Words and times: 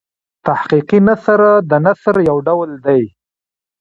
تحقیقي 0.47 0.99
نثر 1.07 1.39
د 1.69 1.71
نثر 1.85 2.15
یو 2.29 2.37
ډول 2.47 2.69
دﺉ. 2.85 3.05